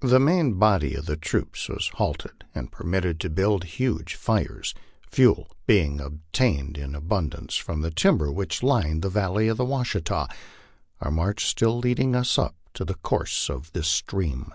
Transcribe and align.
The 0.00 0.18
main 0.18 0.54
body 0.54 0.94
of 0.94 1.04
the 1.04 1.14
troops 1.18 1.68
was 1.68 1.90
halted, 1.96 2.44
and 2.54 2.72
permitted 2.72 3.20
to 3.20 3.28
build 3.28 3.64
huge 3.64 4.14
fires, 4.14 4.72
fuel 5.10 5.50
being 5.66 6.00
obtainable 6.00 6.80
in 6.82 6.94
abundance 6.94 7.56
from 7.56 7.82
the 7.82 7.90
timber 7.90 8.32
which 8.32 8.62
lined 8.62 9.02
the 9.02 9.10
valley 9.10 9.46
of 9.48 9.58
the 9.58 9.64
Washita 9.66 10.26
our 11.02 11.10
march 11.10 11.44
still 11.44 11.76
leading 11.78 12.16
us 12.16 12.38
up 12.38 12.54
the 12.72 12.94
course 12.94 13.50
of 13.50 13.72
this 13.74 13.88
stream 13.88 14.54